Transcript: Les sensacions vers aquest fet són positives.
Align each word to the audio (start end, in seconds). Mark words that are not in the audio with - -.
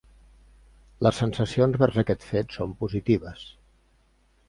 Les 1.09 1.19
sensacions 1.25 1.79
vers 1.83 2.01
aquest 2.05 2.27
fet 2.33 2.59
són 2.59 2.77
positives. 2.83 3.49